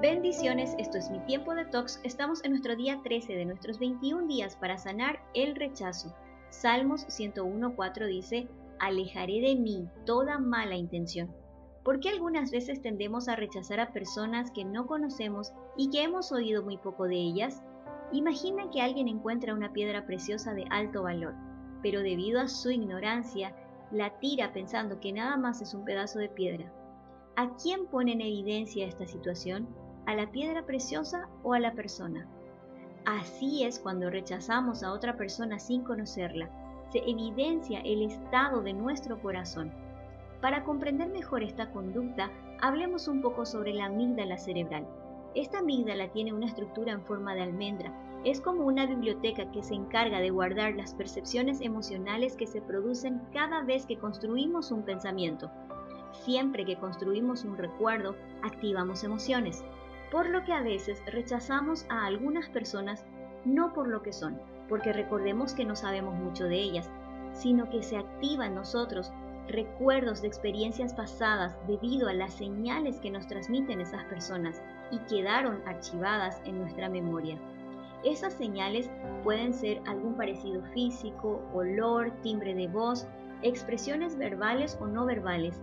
[0.00, 2.00] Bendiciones, esto es mi tiempo de tox.
[2.02, 6.14] Estamos en nuestro día 13 de nuestros 21 días para sanar el rechazo.
[6.50, 8.48] Salmos 101.4 dice,
[8.80, 11.32] alejaré de mí toda mala intención.
[11.84, 16.32] ¿Por qué algunas veces tendemos a rechazar a personas que no conocemos y que hemos
[16.32, 17.62] oído muy poco de ellas?
[18.12, 21.34] Imagina que alguien encuentra una piedra preciosa de alto valor,
[21.82, 23.54] pero debido a su ignorancia,
[23.90, 26.72] la tira pensando que nada más es un pedazo de piedra.
[27.38, 29.68] ¿A quién pone en evidencia esta situación?
[30.06, 32.26] a la piedra preciosa o a la persona.
[33.04, 36.50] Así es cuando rechazamos a otra persona sin conocerla.
[36.90, 39.72] Se evidencia el estado de nuestro corazón.
[40.40, 44.88] Para comprender mejor esta conducta, hablemos un poco sobre la amígdala cerebral.
[45.36, 47.92] Esta amígdala tiene una estructura en forma de almendra.
[48.24, 53.22] Es como una biblioteca que se encarga de guardar las percepciones emocionales que se producen
[53.32, 55.52] cada vez que construimos un pensamiento.
[56.28, 59.64] Siempre que construimos un recuerdo, activamos emociones
[60.10, 63.06] por lo que a veces rechazamos a algunas personas
[63.46, 66.90] no por lo que son, porque recordemos que no sabemos mucho de ellas,
[67.32, 69.10] sino que se activan en nosotros
[69.48, 75.62] recuerdos de experiencias pasadas debido a las señales que nos transmiten esas personas y quedaron
[75.66, 77.38] archivadas en nuestra memoria.
[78.04, 78.90] Esas señales
[79.24, 83.06] pueden ser algún parecido físico, olor, timbre de voz,
[83.40, 85.62] expresiones verbales o no verbales,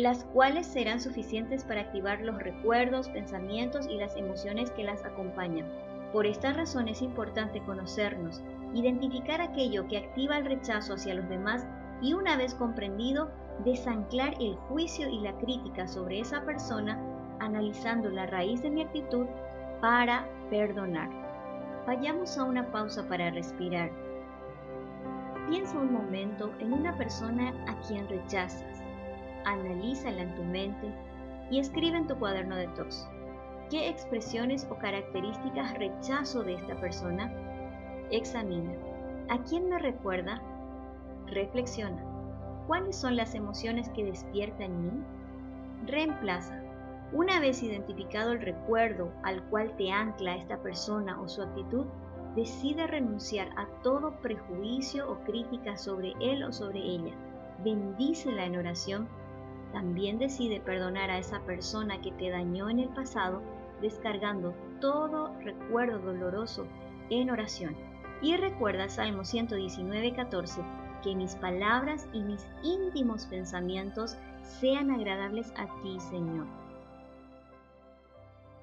[0.00, 5.66] las cuales serán suficientes para activar los recuerdos, pensamientos y las emociones que las acompañan.
[6.12, 8.42] Por esta razón es importante conocernos,
[8.74, 11.66] identificar aquello que activa el rechazo hacia los demás
[12.00, 13.30] y una vez comprendido,
[13.64, 16.98] desanclar el juicio y la crítica sobre esa persona,
[17.38, 19.26] analizando la raíz de mi actitud
[19.80, 21.10] para perdonar.
[21.86, 23.90] Vayamos a una pausa para respirar.
[25.48, 28.81] Piensa un momento en una persona a quien rechazas
[29.44, 30.92] analízala en tu mente
[31.50, 33.08] y escribe en tu cuaderno de tos.
[33.70, 37.32] ¿Qué expresiones o características rechazo de esta persona?
[38.10, 38.72] Examina.
[39.28, 40.42] ¿A quién me recuerda?
[41.26, 42.02] Reflexiona.
[42.66, 45.02] ¿Cuáles son las emociones que despierta en mí?
[45.86, 46.62] Reemplaza.
[47.12, 51.86] Una vez identificado el recuerdo al cual te ancla esta persona o su actitud,
[52.34, 57.14] decide renunciar a todo prejuicio o crítica sobre él o sobre ella.
[57.64, 59.08] Bendícela en oración
[59.72, 63.42] también decide perdonar a esa persona que te dañó en el pasado,
[63.80, 66.66] descargando todo recuerdo doloroso
[67.10, 67.76] en oración.
[68.20, 70.62] Y recuerda Salmo 119, 14,
[71.02, 76.61] que mis palabras y mis íntimos pensamientos sean agradables a ti, Señor.